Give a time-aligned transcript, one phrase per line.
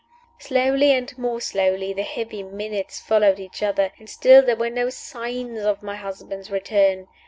[0.39, 4.89] Slowly and more slowly the heavy minutes followed each other, and still there were no
[4.89, 7.07] signs of my husband's return.